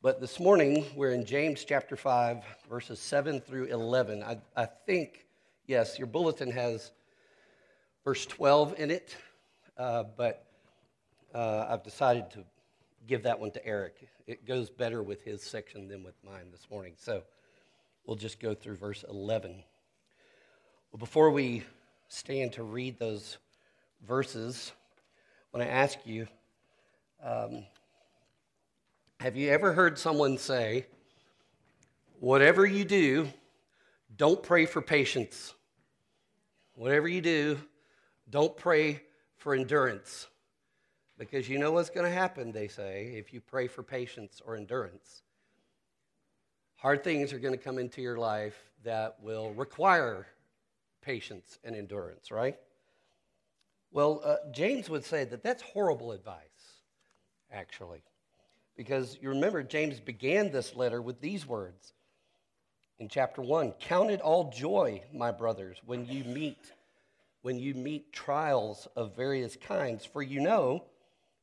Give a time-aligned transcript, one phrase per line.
[0.00, 4.22] But this morning, we're in James chapter 5, verses 7 through 11.
[4.22, 5.26] I, I think,
[5.66, 6.92] yes, your bulletin has
[8.04, 9.16] verse 12 in it,
[9.76, 10.46] uh, but
[11.34, 12.44] uh, I've decided to
[13.08, 14.08] give that one to Eric.
[14.28, 16.92] It goes better with his section than with mine this morning.
[16.96, 17.24] So
[18.06, 19.64] we'll just go through verse 11.
[20.92, 21.64] Well, before we
[22.06, 23.38] stand to read those
[24.06, 24.70] verses,
[25.52, 26.28] I want to ask you
[27.20, 27.64] um,
[29.20, 30.86] have you ever heard someone say,
[32.20, 33.28] whatever you do,
[34.16, 35.54] don't pray for patience?
[36.74, 37.58] Whatever you do,
[38.30, 39.02] don't pray
[39.36, 40.28] for endurance.
[41.18, 44.54] Because you know what's going to happen, they say, if you pray for patience or
[44.54, 45.22] endurance.
[46.76, 50.28] Hard things are going to come into your life that will require
[51.02, 52.56] patience and endurance, right?
[53.90, 56.82] Well, uh, James would say that that's horrible advice,
[57.50, 58.02] actually.
[58.78, 61.92] Because you remember, James began this letter with these words
[63.00, 66.72] in chapter 1 Count it all joy, my brothers, when you meet
[67.42, 70.84] when you meet trials of various kinds, for you know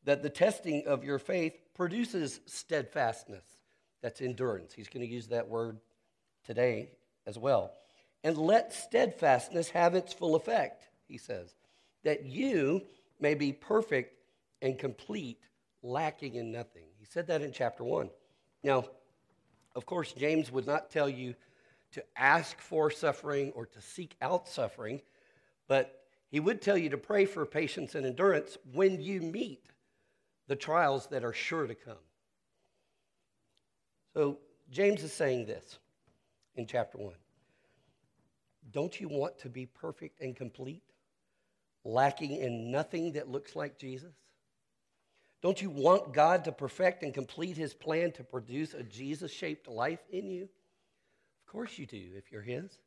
[0.04, 3.46] that the testing of your faith produces steadfastness.
[4.02, 4.74] That's endurance.
[4.74, 5.80] He's going to use that word
[6.46, 6.90] today
[7.26, 7.72] as well.
[8.24, 11.56] And let steadfastness have its full effect, he says,
[12.04, 12.82] that you
[13.20, 14.14] may be perfect
[14.62, 15.40] and complete,
[15.82, 16.84] lacking in nothing.
[17.06, 18.10] He said that in chapter 1.
[18.64, 18.86] Now,
[19.76, 21.36] of course, James would not tell you
[21.92, 25.02] to ask for suffering or to seek out suffering,
[25.68, 29.68] but he would tell you to pray for patience and endurance when you meet
[30.48, 31.94] the trials that are sure to come.
[34.16, 34.40] So,
[34.72, 35.78] James is saying this
[36.56, 37.14] in chapter 1.
[38.72, 40.82] Don't you want to be perfect and complete,
[41.84, 44.16] lacking in nothing that looks like Jesus?
[45.46, 49.68] Don't you want God to perfect and complete his plan to produce a Jesus shaped
[49.68, 50.46] life in you?
[50.46, 52.80] Of course you do, if you're his.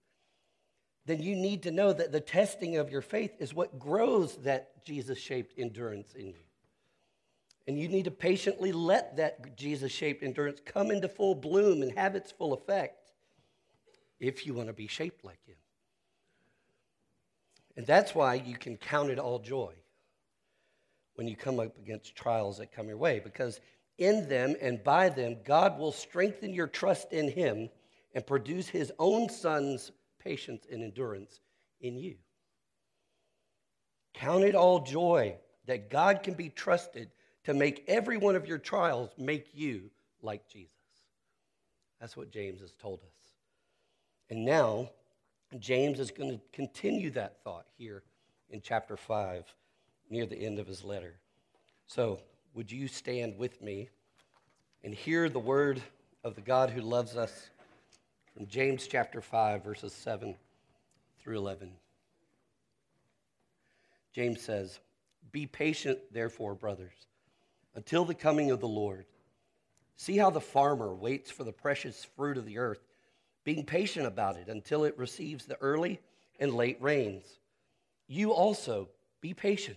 [1.07, 4.85] Then you need to know that the testing of your faith is what grows that
[4.85, 6.43] Jesus shaped endurance in you.
[7.69, 11.97] And you need to patiently let that Jesus shaped endurance come into full bloom and
[11.97, 13.13] have its full effect
[14.19, 15.55] if you want to be shaped like him.
[17.77, 19.75] And that's why you can count it all joy
[21.19, 23.59] when you come up against trials that come your way, because
[23.99, 27.71] in them and by them, God will strengthen your trust in Him
[28.15, 29.91] and produce His own Son's
[30.21, 31.41] patience and endurance
[31.81, 32.15] in you.
[34.15, 35.35] Count it all joy
[35.67, 37.11] that God can be trusted
[37.43, 39.91] to make every one of your trials make you
[40.23, 40.71] like Jesus.
[42.01, 43.33] That's what James has told us.
[44.31, 44.91] And now,
[45.59, 48.05] James is going to continue that thought here
[48.51, 49.53] in chapter 5
[50.11, 51.15] near the end of his letter.
[51.87, 52.21] So,
[52.55, 53.89] would you stand with me
[54.83, 55.81] and hear the word
[56.25, 57.51] of the God who loves us
[58.35, 60.35] from James chapter 5, verses 7
[61.21, 61.71] through 11?
[64.13, 64.81] James says,
[65.31, 67.07] Be patient, therefore, brothers,
[67.75, 69.07] until the coming of the Lord.
[69.97, 72.81] See how the farmer waits for the precious fruit of the earth,
[73.45, 76.01] being patient about it until it receives the early
[76.39, 77.25] and late rains.
[78.07, 78.89] You also
[79.21, 79.77] be patient.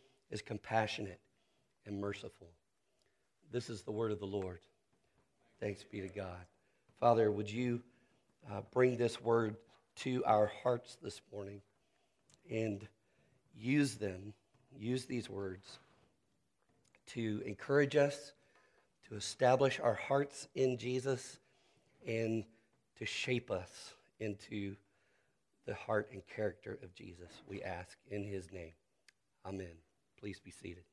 [0.31, 1.19] is compassionate
[1.85, 2.47] and merciful.
[3.51, 4.59] This is the word of the Lord.
[5.59, 6.45] Thanks be to God.
[6.99, 7.81] Father, would you
[8.49, 9.57] uh, bring this word
[9.97, 11.61] to our hearts this morning
[12.49, 12.87] and
[13.55, 14.33] use them,
[14.75, 15.79] use these words
[17.07, 18.33] to encourage us,
[19.09, 21.39] to establish our hearts in Jesus,
[22.07, 22.45] and
[22.97, 24.75] to shape us into
[25.65, 27.29] the heart and character of Jesus.
[27.47, 28.73] We ask in his name.
[29.45, 29.90] Amen.
[30.21, 30.83] Please be seated.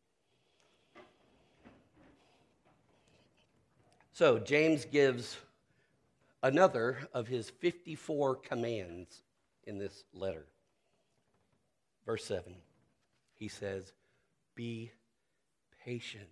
[4.13, 5.37] So, James gives
[6.43, 9.23] another of his 54 commands
[9.65, 10.47] in this letter.
[12.07, 12.55] Verse 7,
[13.35, 13.93] he says,
[14.55, 14.93] Be
[15.85, 16.25] patient.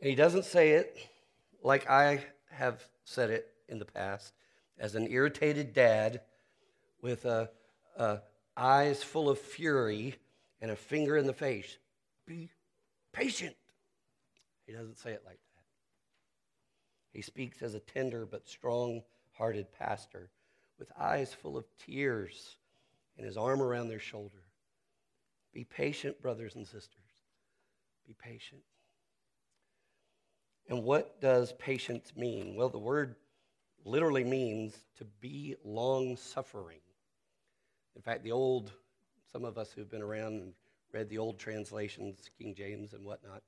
[0.00, 0.96] And he doesn't say it
[1.62, 4.32] like I have said it in the past
[4.78, 6.20] as an irritated dad
[7.02, 7.50] with a,
[7.96, 8.20] a
[8.56, 10.16] eyes full of fury
[10.60, 11.78] and a finger in the face.
[12.26, 12.50] Be
[13.12, 13.56] patient.
[14.66, 15.64] He doesn't say it like that.
[17.12, 19.02] He speaks as a tender but strong
[19.32, 20.30] hearted pastor
[20.78, 22.56] with eyes full of tears
[23.16, 24.44] and his arm around their shoulder.
[25.52, 27.10] Be patient, brothers and sisters.
[28.06, 28.62] Be patient.
[30.68, 32.54] And what does patience mean?
[32.54, 33.16] Well, the word
[33.84, 36.78] literally means to be long suffering.
[37.96, 38.72] In fact, the old,
[39.32, 40.52] some of us who've been around and
[40.92, 43.42] read the old translations, King James and whatnot,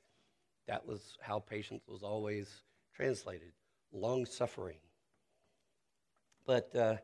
[0.66, 2.48] that was how patience was always
[2.94, 3.52] translated
[3.92, 4.78] long suffering.
[6.46, 6.96] But uh,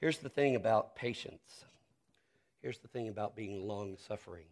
[0.00, 1.64] here's the thing about patience.
[2.62, 4.46] Here's the thing about being long suffering.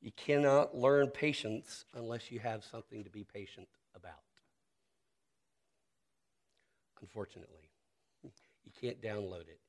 [0.00, 4.12] You cannot learn patience unless you have something to be patient about.
[7.00, 7.70] Unfortunately,
[8.22, 9.60] you can't download it.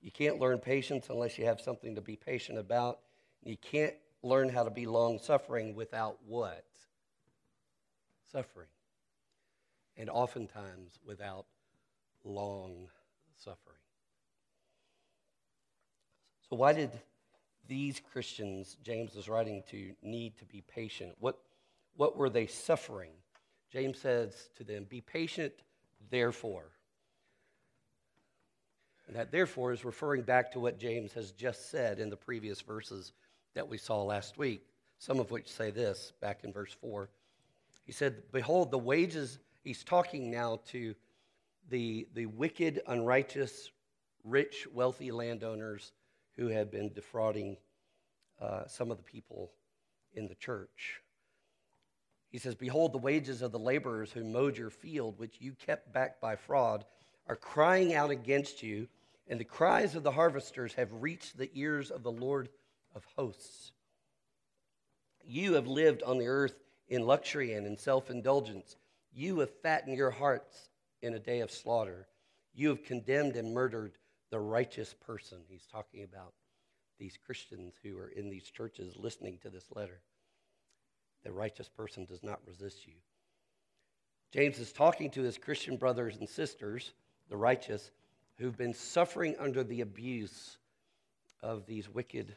[0.00, 3.00] You can't learn patience unless you have something to be patient about.
[3.44, 6.64] You can't learn how to be long suffering without what?
[8.30, 8.68] Suffering.
[9.96, 11.46] And oftentimes without
[12.24, 12.88] long
[13.36, 13.76] suffering.
[16.48, 16.90] So, why did
[17.66, 21.14] these Christians James is writing to need to be patient?
[21.18, 21.38] What,
[21.96, 23.10] what were they suffering?
[23.70, 25.52] James says to them, Be patient,
[26.10, 26.70] therefore.
[29.08, 32.60] And that therefore is referring back to what James has just said in the previous
[32.60, 33.12] verses
[33.54, 34.66] that we saw last week,
[34.98, 37.08] some of which say this back in verse 4.
[37.86, 40.94] He said, Behold, the wages, he's talking now to
[41.70, 43.70] the, the wicked, unrighteous,
[44.24, 45.92] rich, wealthy landowners
[46.36, 47.56] who had been defrauding
[48.42, 49.52] uh, some of the people
[50.12, 51.00] in the church.
[52.30, 55.94] He says, Behold, the wages of the laborers who mowed your field, which you kept
[55.94, 56.84] back by fraud,
[57.26, 58.86] are crying out against you
[59.28, 62.48] and the cries of the harvesters have reached the ears of the Lord
[62.94, 63.72] of hosts.
[65.24, 66.54] You have lived on the earth
[66.88, 68.76] in luxury and in self indulgence.
[69.12, 70.70] You have fattened your hearts
[71.02, 72.06] in a day of slaughter.
[72.54, 73.92] You have condemned and murdered
[74.30, 75.38] the righteous person.
[75.48, 76.32] He's talking about
[76.98, 80.00] these Christians who are in these churches listening to this letter.
[81.24, 82.94] The righteous person does not resist you.
[84.32, 86.92] James is talking to his Christian brothers and sisters,
[87.28, 87.90] the righteous,
[88.38, 90.58] who've been suffering under the abuse
[91.42, 92.34] of these wicked,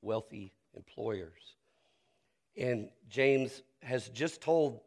[0.00, 1.56] wealthy employers.
[2.56, 4.80] And James has just told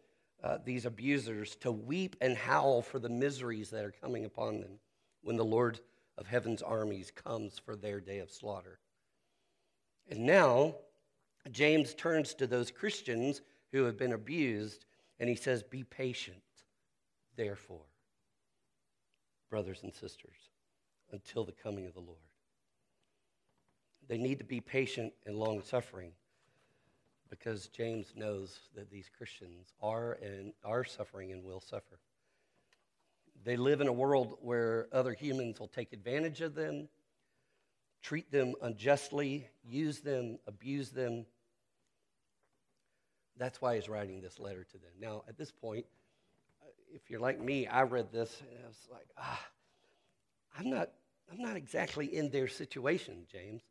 [0.43, 4.79] uh, these abusers to weep and howl for the miseries that are coming upon them
[5.23, 5.79] when the Lord
[6.17, 8.79] of heaven's armies comes for their day of slaughter.
[10.09, 10.75] And now,
[11.51, 13.41] James turns to those Christians
[13.71, 14.85] who have been abused
[15.19, 16.37] and he says, Be patient,
[17.35, 17.85] therefore
[19.55, 20.49] brothers and sisters,
[21.13, 22.19] until the coming of the Lord.
[24.09, 26.11] They need to be patient and long suffering
[27.29, 31.99] because James knows that these Christians are and are suffering and will suffer.
[33.45, 36.89] They live in a world where other humans will take advantage of them,
[38.01, 41.25] treat them unjustly, use them, abuse them.
[43.37, 44.91] That's why he's writing this letter to them.
[44.99, 45.85] Now, at this point,
[46.95, 49.45] if you're like me, I read this and I was like, ah,
[50.57, 50.89] I'm not,
[51.31, 53.61] I'm not exactly in their situation, James.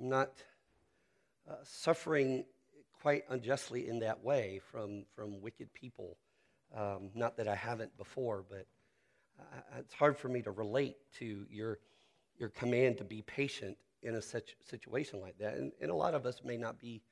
[0.00, 0.30] I'm not
[1.50, 2.44] uh, suffering
[3.02, 6.16] quite unjustly in that way from, from wicked people.
[6.76, 8.66] Um, not that I haven't before, but
[9.38, 11.78] uh, it's hard for me to relate to your,
[12.38, 15.54] your command to be patient in a such situation like that.
[15.54, 17.02] And, and a lot of us may not be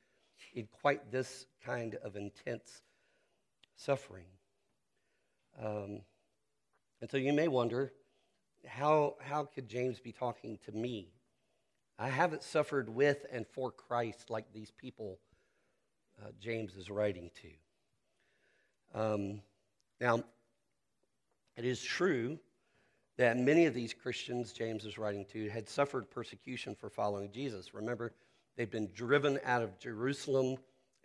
[0.54, 2.82] in quite this kind of intense
[3.76, 4.26] suffering.
[5.62, 6.00] Um,
[7.00, 7.92] and so you may wonder
[8.66, 11.08] how, how could James be talking to me?
[11.98, 15.18] I haven't suffered with and for Christ like these people
[16.22, 19.00] uh, James is writing to.
[19.00, 19.40] Um,
[20.00, 20.22] now,
[21.56, 22.38] it is true
[23.16, 27.74] that many of these Christians James is writing to had suffered persecution for following Jesus.
[27.74, 28.12] Remember,
[28.56, 30.56] they've been driven out of Jerusalem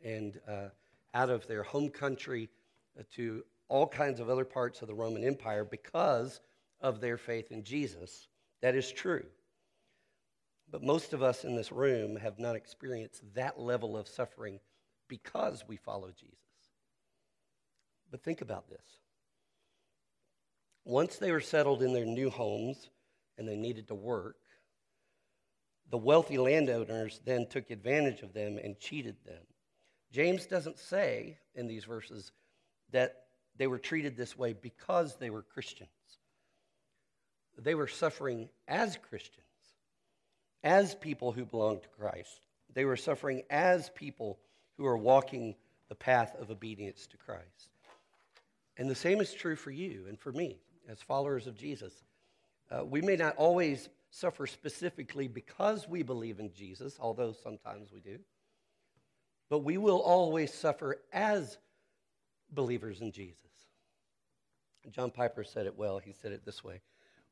[0.04, 0.70] and uh,
[1.14, 2.50] out of their home country
[3.00, 6.42] uh, to all kinds of other parts of the Roman Empire because
[6.82, 8.28] of their faith in Jesus.
[8.62, 9.26] That is true.
[10.72, 14.60] But most of us in this room have not experienced that level of suffering
[15.08, 16.38] because we follow Jesus.
[18.12, 19.00] But think about this.
[20.86, 22.90] Once they were settled in their new homes
[23.38, 24.38] and they needed to work,
[25.90, 29.42] the wealthy landowners then took advantage of them and cheated them.
[30.12, 32.32] James doesn't say in these verses
[32.92, 33.29] that
[33.60, 35.90] they were treated this way because they were Christians.
[37.58, 39.46] They were suffering as Christians,
[40.64, 42.40] as people who belonged to Christ.
[42.74, 44.40] They were suffering as people
[44.78, 45.56] who are walking
[45.90, 47.70] the path of obedience to Christ.
[48.78, 51.94] And the same is true for you and for me as followers of Jesus.
[52.72, 58.00] Uh, we may not always suffer specifically because we believe in Jesus, although sometimes we
[58.00, 58.20] do,
[59.50, 61.58] but we will always suffer as
[62.52, 63.49] believers in Jesus.
[64.92, 66.00] John Piper said it well.
[66.00, 66.82] He said it this way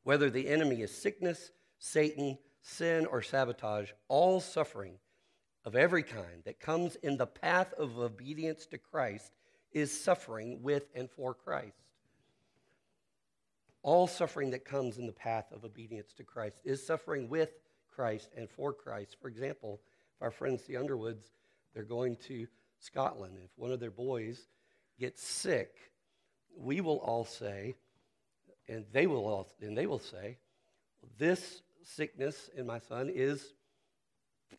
[0.02, 4.98] Whether the enemy is sickness, Satan, sin, or sabotage, all suffering
[5.64, 9.32] of every kind that comes in the path of obedience to Christ
[9.72, 11.76] is suffering with and for Christ.
[13.82, 17.50] All suffering that comes in the path of obedience to Christ is suffering with
[17.88, 19.16] Christ and for Christ.
[19.20, 19.80] For example,
[20.16, 21.32] if our friends the Underwoods,
[21.74, 22.46] they're going to
[22.80, 23.38] Scotland.
[23.44, 24.48] If one of their boys
[24.98, 25.74] gets sick,
[26.56, 27.74] we will all say,
[28.68, 30.38] and they will all, and they will say,
[31.18, 33.54] this sickness in my son is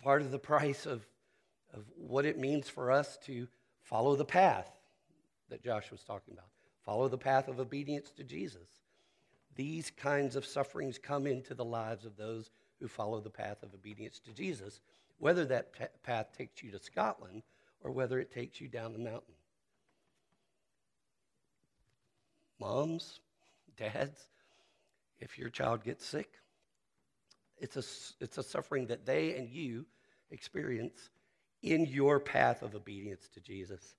[0.04, 1.06] part of the price of,
[1.74, 3.48] of what it means for us to
[3.82, 4.72] follow the path
[5.50, 6.48] that Josh was talking about.
[6.86, 8.68] Follow the path of obedience to Jesus.
[9.56, 13.74] These kinds of sufferings come into the lives of those who follow the path of
[13.74, 14.80] obedience to Jesus,
[15.18, 17.44] whether that path takes you to Scotland
[17.82, 19.34] or whether it takes you down the mountain.
[22.60, 23.20] Moms,
[23.78, 24.28] dads,
[25.20, 26.30] if your child gets sick,
[27.58, 29.86] it's a, it's a suffering that they and you
[30.32, 31.10] experience
[31.62, 33.96] in your path of obedience to Jesus.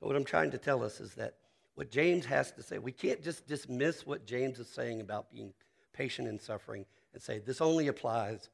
[0.00, 1.34] So, what I'm trying to tell us is that
[1.74, 5.52] what James has to say, we can't just dismiss what James is saying about being
[5.92, 8.48] patient in suffering and say this only applies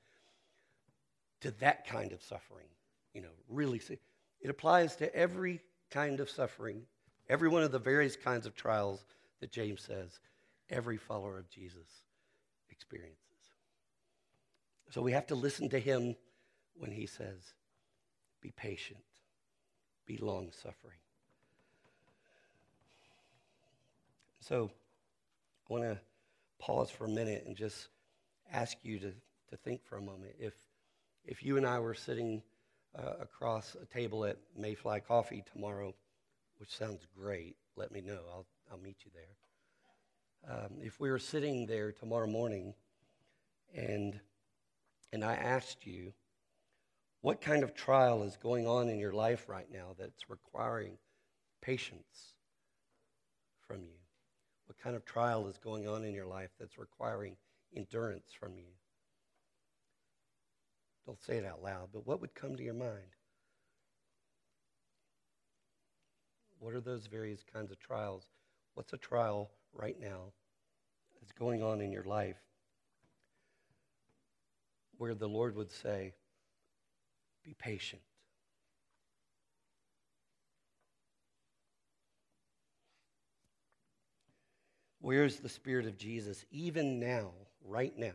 [1.41, 2.67] to that kind of suffering.
[3.15, 3.99] You know, really see.
[4.41, 5.61] It applies to every
[5.91, 6.83] kind of suffering,
[7.33, 9.07] every one of the various kinds of trials
[9.41, 10.21] that James says
[10.69, 12.03] every follower of Jesus
[12.71, 13.17] experiences.
[14.91, 16.15] So we have to listen to him
[16.77, 17.55] when he says,
[18.43, 19.01] Be patient,
[20.05, 20.99] be long suffering.
[24.41, 24.71] So
[25.71, 25.99] I want to
[26.59, 27.89] pause for a minute and just
[28.53, 29.13] ask you to,
[29.49, 30.33] to think for a moment.
[30.39, 30.53] If,
[31.25, 32.43] if you and I were sitting
[32.95, 35.95] uh, across a table at Mayfly Coffee tomorrow,
[36.63, 38.21] which sounds great, let me know.
[38.33, 40.55] I'll, I'll meet you there.
[40.55, 42.75] Um, if we were sitting there tomorrow morning
[43.75, 44.21] and,
[45.13, 46.13] and I asked you,
[47.21, 50.99] what kind of trial is going on in your life right now that's requiring
[51.61, 52.37] patience
[53.67, 53.99] from you?
[54.67, 57.35] What kind of trial is going on in your life that's requiring
[57.77, 58.71] endurance from you?
[61.07, 63.17] Don't say it out loud, but what would come to your mind?
[66.63, 68.29] What are those various kinds of trials?
[68.75, 70.31] What's a trial right now
[71.21, 72.37] that's going on in your life
[74.97, 76.15] where the Lord would say,
[77.45, 78.01] Be patient.
[85.01, 87.33] Where's the Spirit of Jesus, even now,
[87.65, 88.13] right now,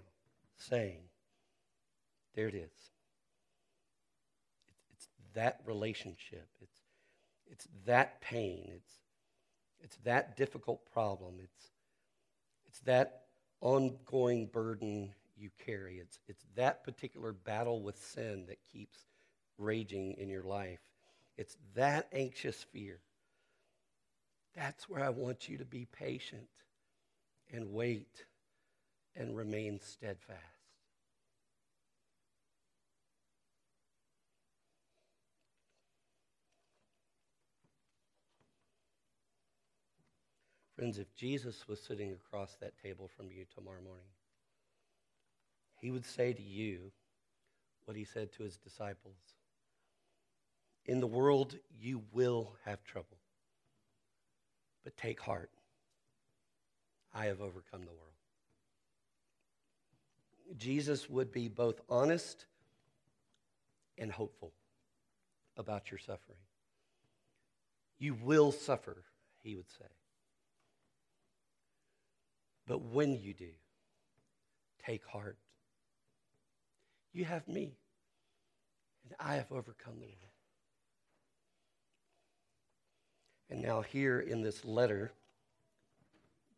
[0.56, 1.01] saying,
[2.34, 2.72] There it is.
[4.94, 6.48] It's, that relationship.
[6.62, 6.76] It's,
[7.51, 8.72] it's that pain.
[8.75, 8.94] It's,
[9.82, 11.36] it's that difficult problem.
[11.44, 11.72] It's,
[12.68, 13.22] it's that
[13.62, 15.98] ongoing burden you carry.
[15.98, 18.98] It's, it's that particular battle with sin that keeps
[19.58, 20.82] raging in your life.
[21.38, 23.00] It's that anxious fear.
[24.56, 26.48] That's where I want you to be patient
[27.54, 28.25] and wait
[29.16, 30.56] and remain steadfast.
[40.77, 44.05] Friends, if Jesus was sitting across that table from you tomorrow morning,
[45.81, 46.91] he would say to you
[47.86, 49.17] what he said to his disciples
[50.86, 53.17] In the world, you will have trouble,
[54.84, 55.50] but take heart.
[57.12, 58.13] I have overcome the world.
[60.57, 62.46] Jesus would be both honest
[63.98, 64.51] and hopeful
[65.57, 66.38] about your suffering.
[67.98, 69.03] You will suffer,
[69.41, 69.88] he would say.
[72.67, 73.50] But when you do,
[74.86, 75.38] take heart.
[77.13, 77.77] You have me,
[79.03, 80.13] and I have overcome the world.
[83.50, 85.13] And now, here in this letter,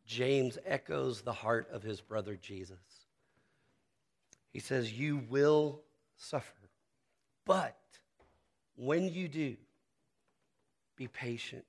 [0.07, 2.79] James echoes the heart of his brother Jesus.
[4.51, 5.81] He says, You will
[6.17, 6.69] suffer,
[7.45, 7.77] but
[8.75, 9.55] when you do,
[10.95, 11.65] be patient,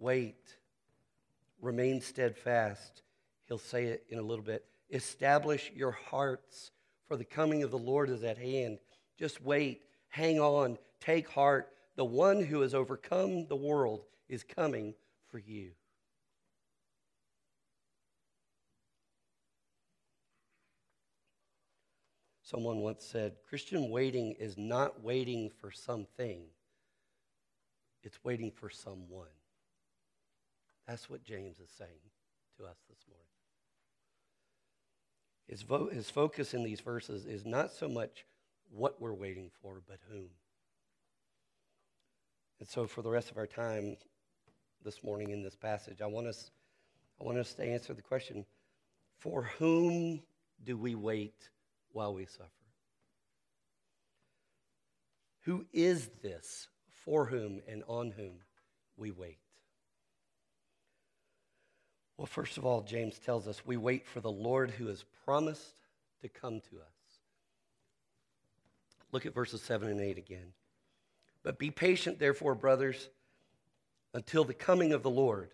[0.00, 0.56] wait,
[1.60, 3.02] remain steadfast.
[3.48, 4.64] He'll say it in a little bit.
[4.90, 6.70] Establish your hearts,
[7.06, 8.78] for the coming of the Lord is at hand.
[9.18, 11.68] Just wait, hang on, take heart.
[11.96, 14.94] The one who has overcome the world is coming
[15.28, 15.72] for you.
[22.42, 26.42] Someone once said Christian waiting is not waiting for something,
[28.02, 29.28] it's waiting for someone.
[30.86, 31.90] That's what James is saying
[32.62, 33.26] us this morning.
[35.48, 38.24] His, vo- his focus in these verses is not so much
[38.70, 40.30] what we're waiting for, but whom.
[42.58, 43.96] And so, for the rest of our time
[44.84, 46.50] this morning in this passage, I want us,
[47.20, 48.46] I want us to answer the question
[49.18, 50.22] for whom
[50.64, 51.48] do we wait
[51.92, 52.48] while we suffer?
[55.42, 56.68] Who is this
[57.04, 58.38] for whom and on whom
[58.96, 59.41] we wait?
[62.22, 65.74] Well, first of all, James tells us we wait for the Lord who has promised
[66.20, 67.18] to come to us.
[69.10, 70.52] Look at verses 7 and 8 again.
[71.42, 73.08] But be patient, therefore, brothers,
[74.14, 75.50] until the coming of the Lord.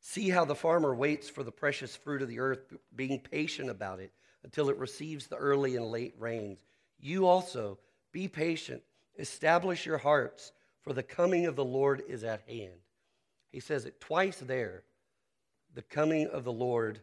[0.00, 4.00] See how the farmer waits for the precious fruit of the earth, being patient about
[4.00, 4.10] it
[4.42, 6.58] until it receives the early and late rains.
[6.98, 7.78] You also
[8.10, 8.82] be patient,
[9.16, 10.50] establish your hearts,
[10.80, 12.80] for the coming of the Lord is at hand.
[13.52, 14.82] He says it twice there.
[15.74, 17.00] The coming of the Lord,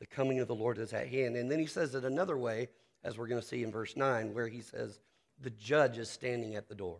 [0.00, 1.36] the coming of the Lord is at hand.
[1.36, 2.68] And then he says it another way,
[3.04, 4.98] as we're going to see in verse 9, where he says,
[5.40, 6.98] The judge is standing at the door.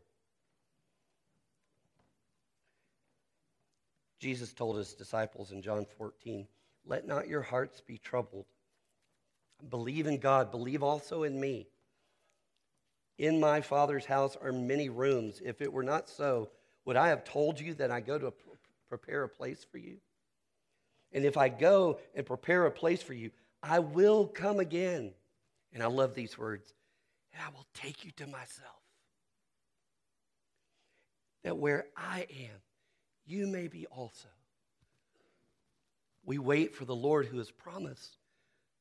[4.21, 6.47] Jesus told his disciples in John 14,
[6.87, 8.47] Let not your hearts be troubled.
[9.69, 11.67] Believe in God, believe also in me.
[13.19, 15.41] In my Father's house are many rooms.
[15.45, 16.51] If it were not so,
[16.85, 18.33] would I have told you that I go to
[18.89, 19.97] prepare a place for you?
[21.13, 23.31] And if I go and prepare a place for you,
[23.63, 25.13] I will come again.
[25.73, 26.73] And I love these words.
[27.33, 28.83] And I will take you to myself.
[31.45, 32.61] That where I am,
[33.27, 34.29] you may be also.
[36.25, 38.17] We wait for the Lord who has promised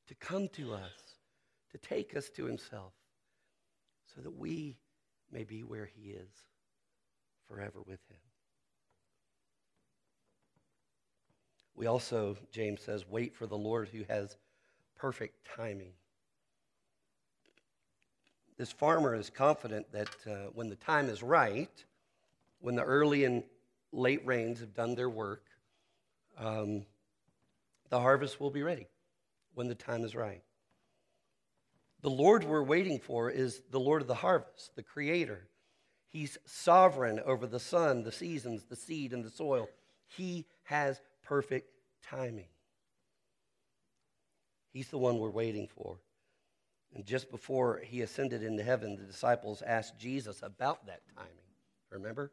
[0.08, 1.16] to come to us,
[1.72, 2.94] to take us to himself,
[4.14, 4.78] so that we
[5.32, 6.30] may be where he is
[7.48, 8.27] forever with him.
[11.78, 14.36] We also, James says, wait for the Lord who has
[14.98, 15.92] perfect timing.
[18.58, 21.70] This farmer is confident that uh, when the time is right,
[22.60, 23.44] when the early and
[23.92, 25.44] late rains have done their work,
[26.40, 26.84] um,
[27.90, 28.88] the harvest will be ready
[29.54, 30.42] when the time is right.
[32.02, 35.48] The Lord we're waiting for is the Lord of the harvest, the Creator.
[36.10, 39.70] He's sovereign over the sun, the seasons, the seed, and the soil.
[40.08, 41.70] He has perfect
[42.04, 42.48] timing.
[44.72, 45.98] He's the one we're waiting for.
[46.96, 51.32] And just before he ascended into heaven, the disciples asked Jesus about that timing.
[51.90, 52.32] Remember?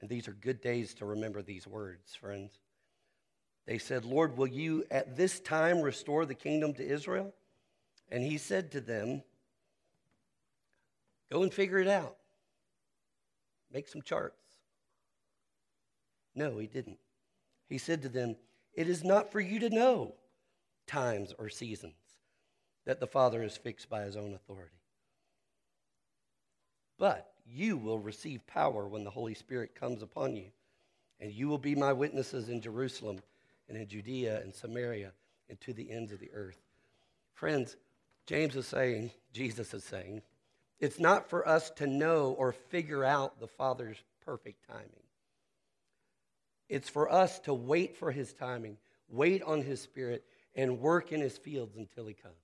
[0.00, 2.58] And these are good days to remember these words, friends.
[3.66, 7.32] They said, Lord, will you at this time restore the kingdom to Israel?
[8.10, 9.22] And he said to them,
[11.30, 12.16] Go and figure it out.
[13.72, 14.36] Make some charts.
[16.34, 16.98] No, he didn't.
[17.72, 18.36] He said to them,
[18.74, 20.12] It is not for you to know
[20.86, 21.94] times or seasons
[22.84, 24.76] that the Father has fixed by his own authority.
[26.98, 30.50] But you will receive power when the Holy Spirit comes upon you,
[31.18, 33.20] and you will be my witnesses in Jerusalem
[33.70, 35.12] and in Judea and Samaria
[35.48, 36.60] and to the ends of the earth.
[37.32, 37.78] Friends,
[38.26, 40.20] James is saying, Jesus is saying,
[40.78, 45.02] it's not for us to know or figure out the Father's perfect timing.
[46.72, 51.20] It's for us to wait for his timing, wait on his spirit, and work in
[51.20, 52.34] his fields until he comes.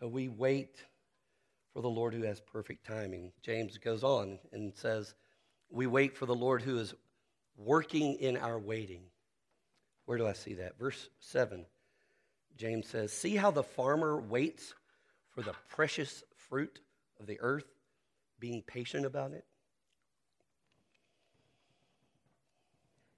[0.00, 0.82] So we wait
[1.72, 3.30] for the Lord who has perfect timing.
[3.42, 5.14] James goes on and says,
[5.70, 6.94] We wait for the Lord who is
[7.56, 9.02] working in our waiting.
[10.06, 10.76] Where do I see that?
[10.80, 11.64] Verse 7,
[12.56, 14.74] James says, See how the farmer waits
[15.30, 16.80] for the precious fruit
[17.20, 17.70] of the earth,
[18.40, 19.44] being patient about it?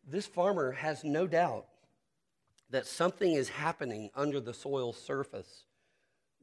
[0.07, 1.67] This farmer has no doubt
[2.71, 5.65] that something is happening under the soil's surface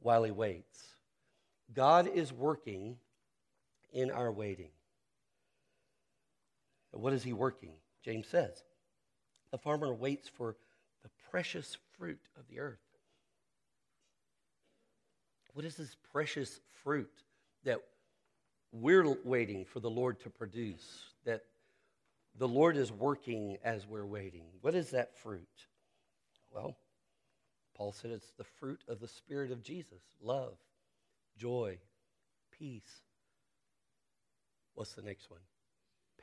[0.00, 0.94] while he waits.
[1.74, 2.96] God is working
[3.92, 4.70] in our waiting.
[6.92, 7.72] What is he working?
[8.04, 8.62] James says
[9.50, 10.56] the farmer waits for
[11.02, 12.78] the precious fruit of the earth.
[15.54, 17.10] What is this precious fruit
[17.64, 17.80] that
[18.72, 21.04] we're waiting for the Lord to produce?
[22.38, 24.44] The Lord is working as we're waiting.
[24.60, 25.66] What is that fruit?
[26.50, 26.76] Well,
[27.76, 30.54] Paul said it's the fruit of the Spirit of Jesus love,
[31.36, 31.78] joy,
[32.58, 33.02] peace.
[34.74, 35.40] What's the next one?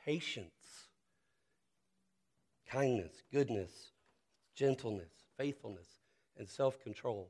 [0.06, 0.86] patience,
[2.70, 3.70] kindness, goodness,
[4.54, 5.88] gentleness, faithfulness,
[6.38, 7.28] and self control.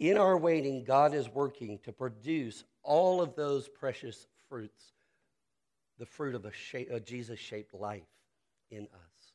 [0.00, 4.92] In our waiting, God is working to produce all of those precious fruits,
[6.00, 8.02] the fruit of a, shape, a Jesus shaped life
[8.70, 9.32] in us.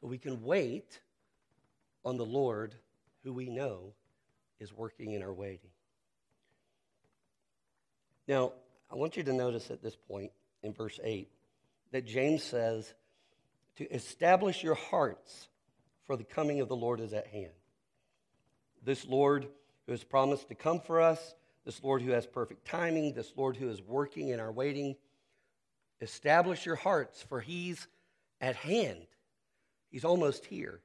[0.00, 1.00] So we can wait
[2.04, 2.74] on the Lord
[3.24, 3.94] who we know
[4.60, 5.70] is working in our waiting.
[8.28, 8.52] Now,
[8.92, 11.28] I want you to notice at this point in verse 8
[11.92, 12.92] that James says
[13.76, 15.48] to establish your hearts
[16.04, 17.52] for the coming of the Lord is at hand.
[18.84, 19.48] This Lord
[19.86, 23.56] who has promised to come for us, this Lord who has perfect timing, this Lord
[23.56, 24.96] who is working in our waiting.
[26.00, 27.86] Establish your hearts, for he's
[28.40, 29.06] at hand.
[29.90, 30.80] He's almost here.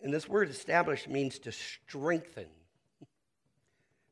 [0.00, 2.46] And this word establish means to strengthen.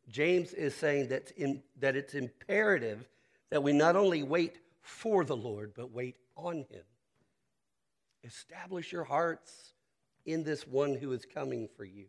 [0.08, 3.08] James is saying that, in, that it's imperative
[3.50, 6.84] that we not only wait for the Lord, but wait on him.
[8.24, 9.72] Establish your hearts
[10.24, 12.06] in this one who is coming for you.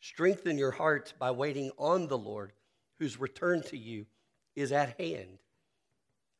[0.00, 2.52] Strengthen your hearts by waiting on the Lord,
[2.98, 4.06] whose return to you
[4.54, 5.38] is at hand.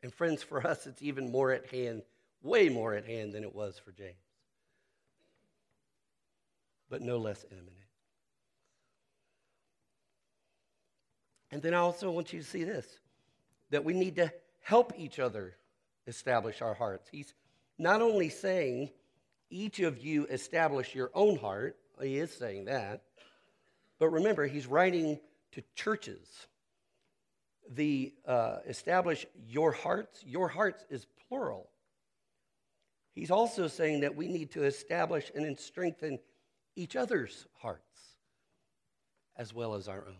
[0.02, 2.02] And friends, for us, it's even more at hand,
[2.42, 4.14] way more at hand than it was for James,
[6.88, 7.74] but no less imminent.
[11.50, 12.86] And then I also want you to see this
[13.70, 14.32] that we need to
[14.62, 15.54] help each other
[16.06, 17.08] establish our hearts.
[17.10, 17.34] He's
[17.78, 18.90] not only saying,
[19.50, 23.02] each of you establish your own heart, he is saying that,
[23.98, 25.18] but remember, he's writing
[25.52, 26.46] to churches.
[27.74, 31.68] The uh, establish your hearts, your hearts is plural.
[33.12, 36.18] He's also saying that we need to establish and strengthen
[36.76, 37.82] each other's hearts
[39.36, 40.16] as well as our own.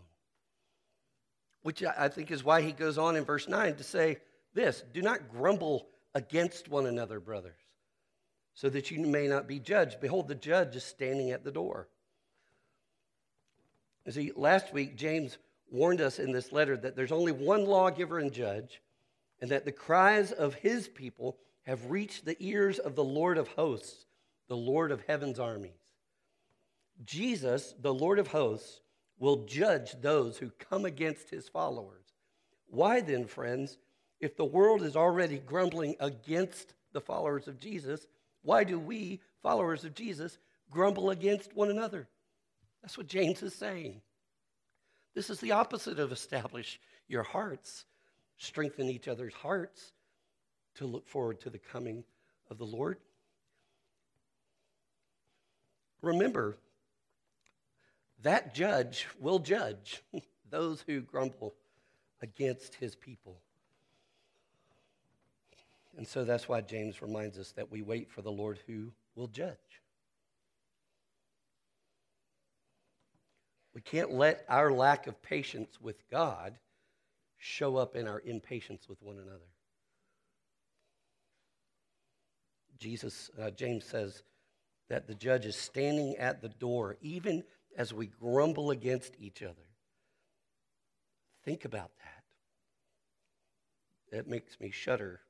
[1.62, 4.18] Which I think is why he goes on in verse 9 to say
[4.54, 7.60] this do not grumble against one another, brothers,
[8.54, 10.00] so that you may not be judged.
[10.00, 11.88] Behold, the judge is standing at the door.
[14.06, 15.36] You see, last week, James
[15.70, 18.80] warned us in this letter that there's only one lawgiver and judge,
[19.40, 23.48] and that the cries of his people have reached the ears of the Lord of
[23.48, 24.06] hosts,
[24.48, 25.72] the Lord of heaven's armies.
[27.04, 28.80] Jesus, the Lord of hosts,
[29.18, 32.06] will judge those who come against his followers.
[32.66, 33.78] Why then, friends,
[34.20, 38.06] if the world is already grumbling against the followers of Jesus,
[38.42, 40.38] why do we, followers of Jesus,
[40.70, 42.08] grumble against one another?
[42.82, 44.00] That's what James is saying.
[45.18, 46.78] This is the opposite of establish
[47.08, 47.86] your hearts,
[48.36, 49.90] strengthen each other's hearts
[50.76, 52.04] to look forward to the coming
[52.48, 52.98] of the Lord.
[56.02, 56.56] Remember,
[58.22, 60.04] that judge will judge
[60.50, 61.56] those who grumble
[62.22, 63.40] against his people.
[65.96, 69.26] And so that's why James reminds us that we wait for the Lord who will
[69.26, 69.82] judge.
[73.78, 76.58] We can't let our lack of patience with God
[77.36, 79.52] show up in our impatience with one another.
[82.76, 84.24] Jesus, uh, James says
[84.88, 87.44] that the judge is standing at the door, even
[87.76, 89.68] as we grumble against each other.
[91.44, 92.24] Think about that.
[94.16, 95.20] That makes me shudder.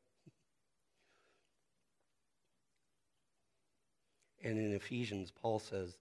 [4.43, 5.99] And in Ephesians, Paul says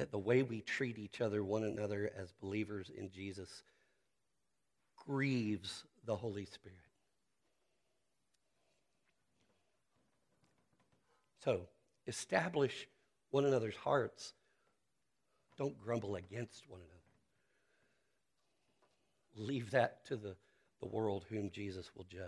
[0.00, 3.62] that the way we treat each other, one another as believers in Jesus,
[4.96, 6.78] grieves the Holy Spirit.
[11.44, 11.66] So,
[12.06, 12.88] establish
[13.30, 14.32] one another's hearts.
[15.58, 16.94] Don't grumble against one another.
[19.50, 20.34] Leave that to the,
[20.80, 22.22] the world whom Jesus will judge.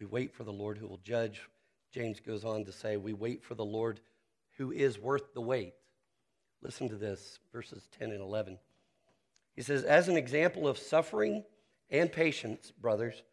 [0.00, 1.42] We wait for the Lord who will judge.
[1.92, 4.00] James goes on to say, We wait for the Lord
[4.62, 5.74] who is worth the wait.
[6.62, 8.58] Listen to this, verses 10 and 11.
[9.56, 11.42] He says, As an example of suffering
[11.90, 13.24] and patience, brothers,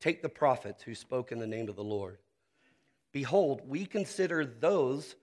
[0.00, 2.18] take the prophets who spoke in the name of the Lord.
[3.10, 5.16] Behold, we consider those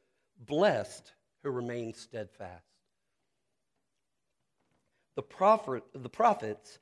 [0.43, 1.11] blessed
[1.43, 2.65] who remain steadfast.
[5.13, 6.79] The, prophet, the prophets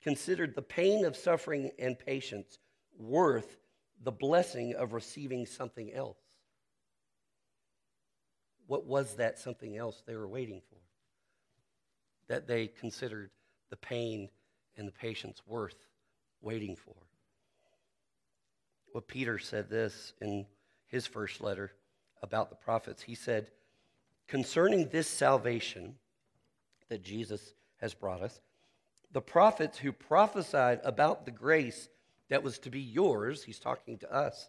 [0.00, 2.60] considered the pain of suffering and patience
[2.96, 3.56] worth
[4.04, 6.21] the blessing of receiving something else.
[8.66, 10.78] What was that something else they were waiting for?
[12.28, 13.30] That they considered
[13.70, 14.28] the pain
[14.76, 15.86] and the patience worth
[16.40, 16.94] waiting for.
[18.92, 20.46] Well, Peter said this in
[20.86, 21.72] his first letter
[22.22, 23.02] about the prophets.
[23.02, 23.48] He said,
[24.28, 25.96] Concerning this salvation
[26.88, 28.40] that Jesus has brought us,
[29.12, 31.88] the prophets who prophesied about the grace
[32.28, 34.48] that was to be yours, he's talking to us.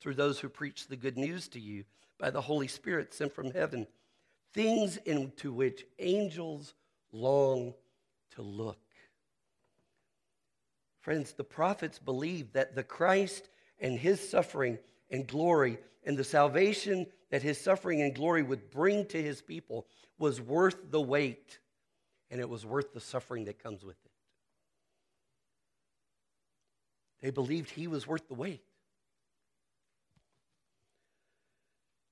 [0.00, 1.84] through those who preach the good news to you
[2.18, 3.86] by the Holy Spirit sent from heaven,
[4.52, 6.74] things into which angels
[7.12, 7.74] long
[8.34, 8.78] to look.
[11.00, 14.78] Friends, the prophets believed that the Christ and his suffering
[15.10, 19.86] and glory and the salvation that his suffering and glory would bring to his people
[20.18, 21.58] was worth the wait
[22.30, 24.10] and it was worth the suffering that comes with it.
[27.20, 28.62] They believed he was worth the wait.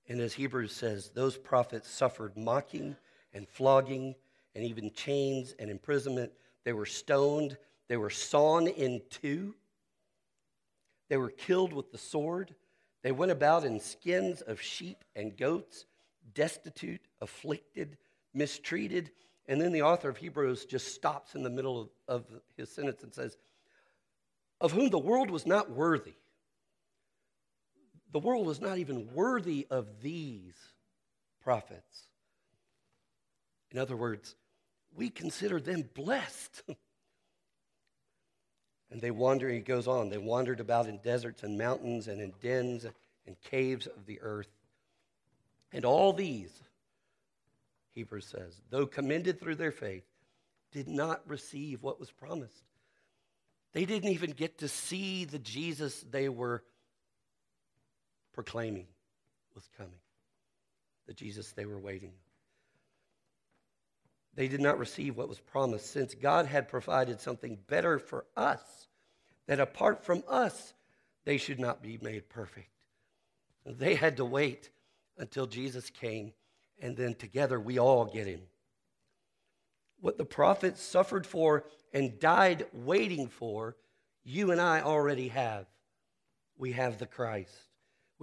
[0.09, 2.97] And as Hebrews says, those prophets suffered mocking
[3.33, 4.15] and flogging
[4.55, 6.33] and even chains and imprisonment.
[6.65, 7.57] They were stoned,
[7.89, 9.55] they were sawn in two,
[11.09, 12.55] they were killed with the sword.
[13.03, 15.85] They went about in skins of sheep and goats,
[16.35, 17.99] destitute, afflicted,
[18.33, 19.11] mistreated.
[19.47, 22.25] And then the author of Hebrews just stops in the middle of, of
[22.57, 23.37] his sentence and says,
[24.61, 26.15] Of whom the world was not worthy
[28.15, 30.55] the world is not even worthy of these
[31.43, 32.07] prophets.
[33.73, 34.37] In other words,
[34.95, 36.63] we consider them blessed.
[38.93, 42.33] and they wander, he goes on, they wandered about in deserts and mountains and in
[42.41, 42.87] dens
[43.27, 44.47] and caves of the earth.
[45.73, 46.53] And all these,
[47.97, 50.05] Hebrews says, though commended through their faith,
[50.71, 52.63] did not receive what was promised.
[53.73, 56.63] They didn't even get to see the Jesus they were
[58.35, 58.87] proclaiming
[59.55, 60.01] was coming,
[61.07, 62.13] the Jesus they were waiting.
[64.35, 68.89] They did not receive what was promised, since God had provided something better for us,
[69.47, 70.75] that apart from us,
[71.25, 72.69] they should not be made perfect.
[73.65, 74.71] They had to wait
[75.17, 76.33] until Jesus came,
[76.81, 78.43] and then together we all get him.
[80.01, 83.77] What the prophets suffered for and died waiting for,
[84.25, 85.67] you and I already have.
[86.59, 87.55] We have the Christ.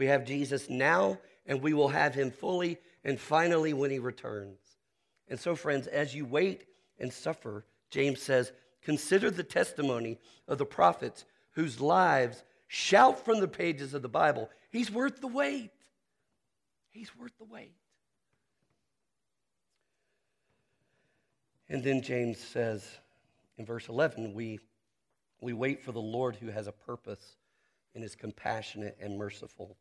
[0.01, 4.57] We have Jesus now, and we will have him fully and finally when he returns.
[5.27, 6.65] And so, friends, as you wait
[6.97, 13.47] and suffer, James says, consider the testimony of the prophets whose lives shout from the
[13.47, 14.49] pages of the Bible.
[14.71, 15.69] He's worth the wait.
[16.89, 17.75] He's worth the wait.
[21.69, 22.89] And then James says
[23.59, 24.61] in verse 11, we,
[25.41, 27.35] we wait for the Lord who has a purpose
[27.93, 29.77] and is compassionate and merciful.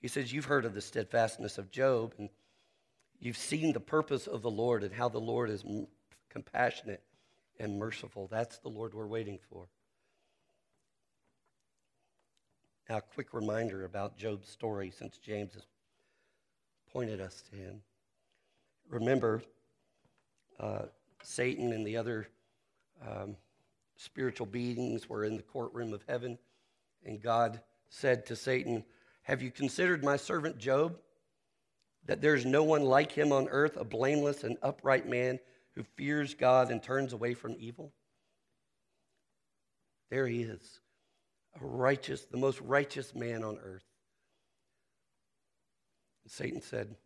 [0.00, 2.28] He says, You've heard of the steadfastness of Job, and
[3.20, 5.64] you've seen the purpose of the Lord and how the Lord is
[6.28, 7.02] compassionate
[7.58, 8.28] and merciful.
[8.30, 9.66] That's the Lord we're waiting for.
[12.88, 15.66] Now, a quick reminder about Job's story since James has
[16.92, 17.82] pointed us to him.
[18.88, 19.42] Remember,
[20.58, 20.84] uh,
[21.22, 22.28] Satan and the other
[23.06, 23.36] um,
[23.96, 26.38] spiritual beings were in the courtroom of heaven,
[27.04, 28.84] and God said to Satan,
[29.28, 30.96] have you considered my servant Job?
[32.06, 35.38] That there's no one like him on earth, a blameless and upright man
[35.74, 37.92] who fears God and turns away from evil?
[40.10, 40.80] There he is,
[41.60, 43.84] a righteous, the most righteous man on earth.
[46.24, 46.96] And Satan said,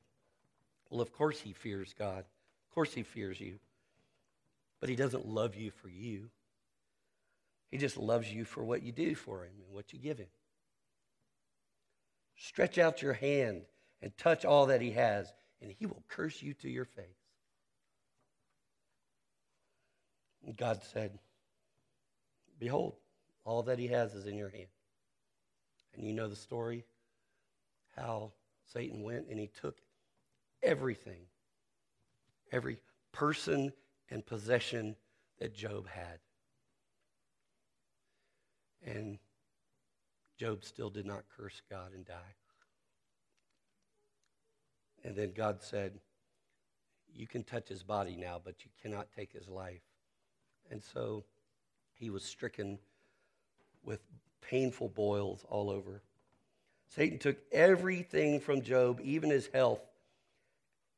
[0.89, 2.21] Well, of course he fears God.
[2.21, 3.59] Of course he fears you.
[4.79, 6.31] But he doesn't love you for you.
[7.73, 10.29] He just loves you for what you do for him and what you give him.
[12.43, 13.63] Stretch out your hand
[14.01, 17.05] and touch all that he has, and he will curse you to your face.
[20.45, 21.21] And God said,
[22.59, 22.97] Behold,
[23.45, 24.67] all that he has is in your hand.
[25.95, 26.85] And you know the story
[27.97, 28.33] how
[28.73, 29.77] Satan went and he took
[30.65, 31.21] everything,
[32.51, 32.79] every
[33.13, 33.73] person
[34.11, 34.97] and possession
[35.39, 36.19] that Job had.
[38.85, 39.21] And
[40.43, 42.35] Job still did not curse God and die.
[45.05, 46.01] And then God said,
[47.15, 49.85] You can touch his body now, but you cannot take his life.
[50.69, 51.23] And so
[51.95, 52.81] he was stricken
[53.85, 54.01] with
[54.41, 56.03] painful boils all over.
[56.89, 59.87] Satan took everything from Job, even his health.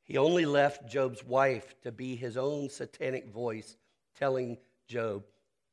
[0.04, 3.76] He only left Job's wife to be his own satanic voice
[4.18, 4.56] telling
[4.88, 5.22] Job,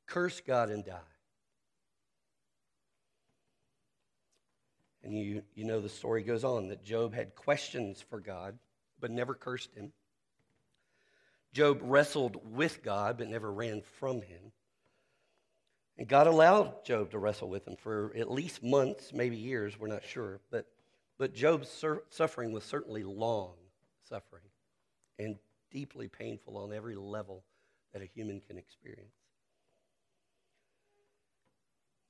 [0.08, 1.11] curse God and die.
[5.04, 8.58] And you, you know the story goes on that Job had questions for God,
[9.00, 9.92] but never cursed him.
[11.54, 14.52] Job wrestled with God, but never ran from him.
[15.98, 19.88] And God allowed Job to wrestle with him for at least months, maybe years, we're
[19.88, 20.40] not sure.
[20.50, 20.66] But,
[21.18, 23.54] but Job's sur- suffering was certainly long
[24.08, 24.44] suffering
[25.20, 25.38] and
[25.72, 27.44] deeply painful on every level
[27.94, 29.14] that a human can experience.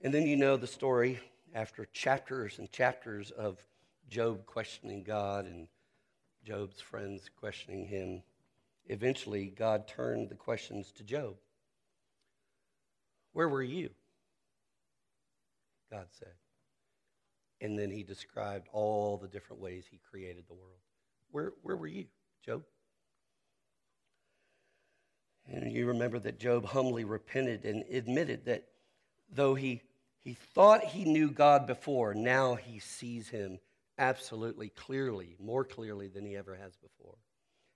[0.02, 1.20] And then you know the story
[1.54, 3.58] after chapters and chapters of
[4.10, 5.68] Job questioning God and
[6.44, 8.24] Job's friends questioning him.
[8.88, 11.36] Eventually, God turned the questions to Job.
[13.34, 13.90] Where were you?
[15.90, 16.34] God said.
[17.62, 20.80] And then he described all the different ways he created the world.
[21.32, 22.06] Where, where were you,
[22.44, 22.64] Job?
[25.48, 28.66] And you remember that Job humbly repented and admitted that
[29.34, 29.82] though he,
[30.24, 33.60] he thought he knew God before, now he sees him
[33.98, 37.18] absolutely clearly, more clearly than he ever has before.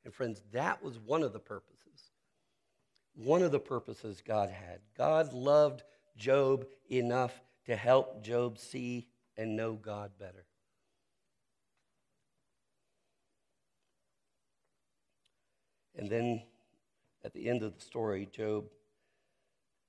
[0.03, 2.11] And friends, that was one of the purposes.
[3.15, 4.79] One of the purposes God had.
[4.97, 5.83] God loved
[6.17, 10.45] Job enough to help Job see and know God better.
[15.97, 16.43] And then
[17.23, 18.65] at the end of the story, Job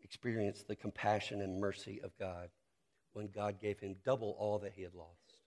[0.07, 2.49] experienced the compassion and mercy of God
[3.13, 5.39] when God gave him double all that he had lost.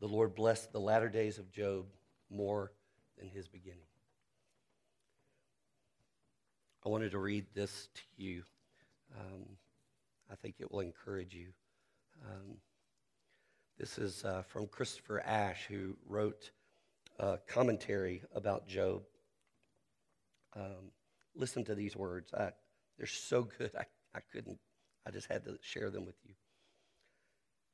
[0.00, 1.86] The Lord blessed the latter days of Job
[2.28, 2.72] more
[3.16, 3.86] than his beginning.
[6.84, 8.42] I wanted to read this to you.
[9.16, 9.44] Um,
[10.28, 11.48] I think it will encourage you.
[12.24, 12.56] Um,
[13.78, 16.50] this is uh, from Christopher Ash, who wrote
[17.20, 19.02] a commentary about Job.
[20.56, 20.90] Um,
[21.36, 22.32] listen to these words.
[22.34, 22.52] I,
[22.98, 24.58] they're so good, I, I couldn't,
[25.06, 26.34] I just had to share them with you.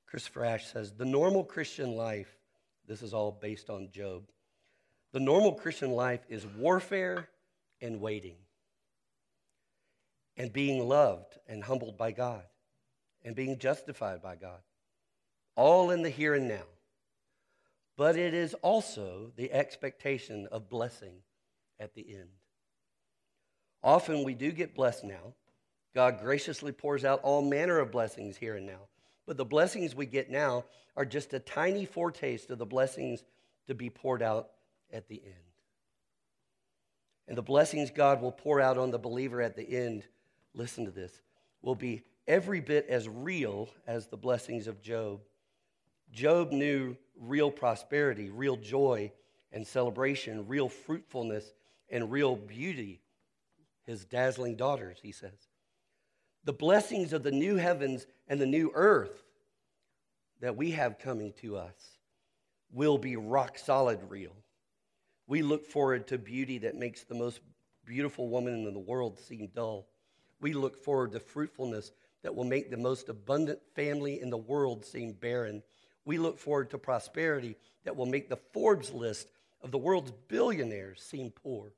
[0.07, 2.37] Christopher Ash says The normal Christian life,
[2.87, 4.25] this is all based on Job,
[5.13, 7.29] the normal Christian life is warfare
[7.81, 8.37] and waiting,
[10.37, 12.45] and being loved and humbled by God,
[13.25, 14.61] and being justified by God,
[15.55, 16.65] all in the here and now.
[17.97, 21.23] But it is also the expectation of blessing
[21.79, 22.31] at the end.
[23.83, 25.35] Often we do get blessed now.
[25.95, 28.89] God graciously pours out all manner of blessings here and now.
[29.27, 30.65] But the blessings we get now
[30.97, 33.25] are just a tiny foretaste of the blessings
[33.67, 34.51] to be poured out
[34.93, 35.35] at the end.
[37.29, 40.05] And the blessings God will pour out on the believer at the end,
[40.55, 41.23] listen to this,
[41.63, 45.21] will be every bit as real as the blessings of Job.
[46.13, 49.13] Job knew real prosperity, real joy
[49.53, 51.55] and celebration, real fruitfulness,
[51.89, 53.01] and real beauty.
[53.85, 55.49] His dazzling daughters, he says.
[56.45, 59.23] The blessings of the new heavens and the new earth
[60.41, 61.99] that we have coming to us
[62.73, 64.35] will be rock solid real.
[65.27, 67.41] We look forward to beauty that makes the most
[67.85, 69.87] beautiful woman in the world seem dull.
[70.41, 71.93] We look forward to fruitfulness
[72.23, 75.63] that will make the most abundant family in the world seem barren.
[76.05, 79.29] We look forward to prosperity that will make the Forbes list
[79.63, 81.73] of the world's billionaires seem poor.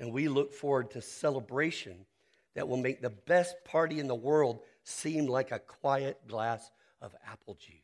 [0.00, 2.06] And we look forward to celebration
[2.54, 6.70] that will make the best party in the world seem like a quiet glass
[7.02, 7.76] of apple juice.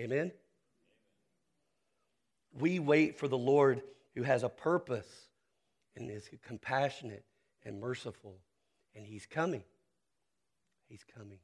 [0.00, 0.32] Amen?
[2.58, 3.82] We wait for the Lord
[4.14, 5.28] who has a purpose
[5.94, 7.24] and is compassionate
[7.64, 8.38] and merciful,
[8.96, 9.62] and He's coming.
[10.88, 11.38] He's coming.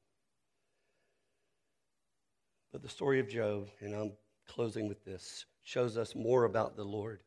[2.72, 4.12] But the story of Job, and I'm
[4.46, 7.20] closing with this, shows us more about the Lord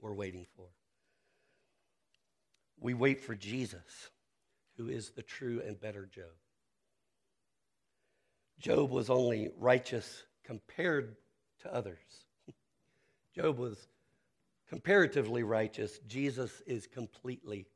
[0.00, 0.66] we're waiting for.
[2.78, 4.10] We wait for Jesus,
[4.76, 6.32] who is the true and better Job.
[8.58, 11.16] Job was only righteous compared
[11.62, 11.98] to others.
[13.34, 13.76] Job was
[14.68, 15.98] comparatively righteous.
[16.06, 17.66] Jesus is completely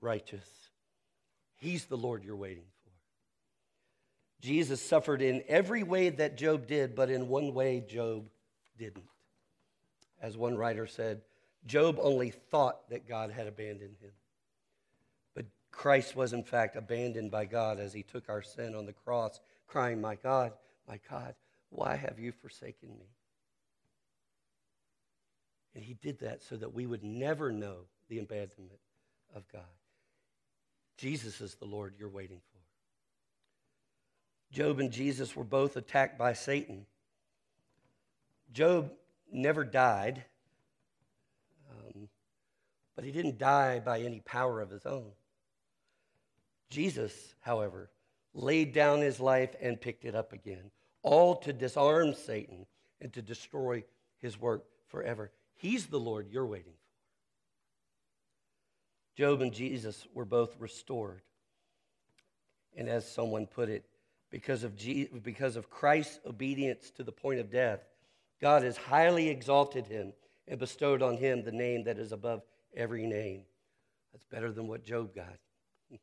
[0.00, 0.46] righteous.
[1.56, 2.92] He's the Lord you're waiting for.
[4.40, 8.28] Jesus suffered in every way that Job did, but in one way Job
[8.78, 9.04] didn't.
[10.20, 11.22] As one writer said,
[11.68, 14.10] Job only thought that God had abandoned him.
[15.34, 18.92] But Christ was, in fact, abandoned by God as he took our sin on the
[18.92, 20.52] cross, crying, My God,
[20.88, 21.34] my God,
[21.68, 23.06] why have you forsaken me?
[25.74, 27.76] And he did that so that we would never know
[28.08, 28.80] the abandonment
[29.36, 29.62] of God.
[30.96, 32.58] Jesus is the Lord you're waiting for.
[34.50, 36.86] Job and Jesus were both attacked by Satan.
[38.52, 38.90] Job
[39.30, 40.24] never died.
[42.98, 45.12] But he didn't die by any power of his own.
[46.68, 47.90] Jesus, however,
[48.34, 50.72] laid down his life and picked it up again,
[51.04, 52.66] all to disarm Satan
[53.00, 53.84] and to destroy
[54.18, 55.30] his work forever.
[55.54, 56.88] He's the Lord you're waiting for.
[59.16, 61.22] Job and Jesus were both restored.
[62.76, 63.84] And as someone put it,
[64.28, 67.78] because of, Je- because of Christ's obedience to the point of death,
[68.40, 70.14] God has highly exalted him
[70.48, 72.42] and bestowed on him the name that is above
[72.74, 73.42] every name.
[74.12, 75.38] That's better than what Job got.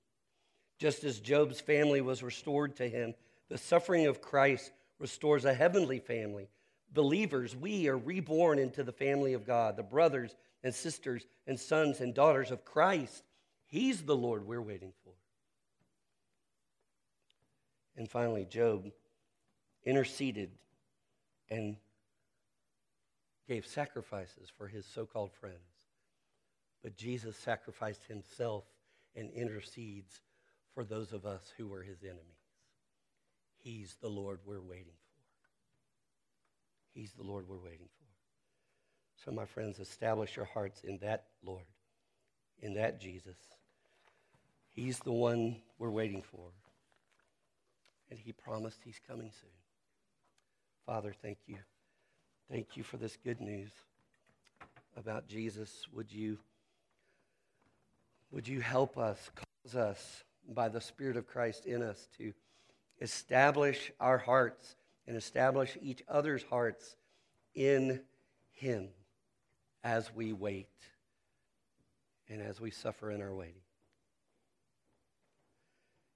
[0.79, 3.13] Just as Job's family was restored to him,
[3.49, 6.49] the suffering of Christ restores a heavenly family.
[6.93, 11.99] Believers, we are reborn into the family of God, the brothers and sisters and sons
[11.99, 13.23] and daughters of Christ.
[13.67, 15.13] He's the Lord we're waiting for.
[17.97, 18.91] And finally, Job
[19.83, 20.51] interceded
[21.49, 21.77] and
[23.47, 25.74] gave sacrifices for his so called friends.
[26.85, 28.63] But Jesus sacrificed himself
[29.15, 30.21] and intercedes
[30.75, 32.21] for those of us who were his enemies.
[33.57, 35.39] He's the Lord we're waiting for.
[36.93, 38.05] He's the Lord we're waiting for.
[39.25, 41.65] So, my friends, establish your hearts in that Lord,
[42.59, 43.37] in that Jesus.
[44.69, 46.51] He's the one we're waiting for.
[48.11, 49.49] And he promised he's coming soon.
[50.85, 51.57] Father, thank you.
[52.47, 53.71] Thank you for this good news
[54.95, 55.87] about Jesus.
[55.91, 56.37] Would you,
[58.31, 62.33] would you help us, cause us by the Spirit of Christ in us to
[63.01, 64.75] establish our hearts
[65.07, 66.95] and establish each other's hearts
[67.53, 68.01] in
[68.51, 68.89] Him
[69.83, 70.69] as we wait
[72.29, 73.61] and as we suffer in our waiting.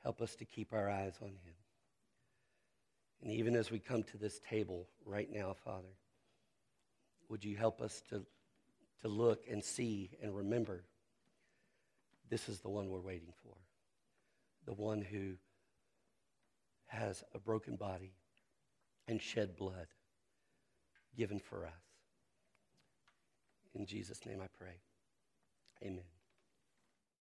[0.04, 1.54] Help us to keep our eyes on Him.
[3.22, 5.94] And even as we come to this table right now, Father,
[7.28, 8.26] would you help us to,
[9.02, 10.84] to look and see and remember
[12.30, 13.56] this is the one we're waiting for,
[14.66, 15.34] the one who
[16.88, 18.14] has a broken body
[19.08, 19.88] and shed blood
[21.18, 21.72] given for us.
[23.74, 24.82] In Jesus' name I pray.
[25.84, 26.19] Amen.